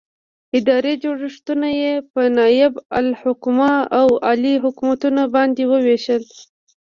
ادارې 0.57 0.93
جوړښت 1.03 1.47
یې 1.81 1.93
په 2.13 2.21
نائب 2.37 2.73
الحکومه 2.99 3.73
او 3.99 4.07
اعلي 4.29 4.55
حکومتونو 4.63 5.23
باندې 5.35 5.63
وویشه. 5.71 6.17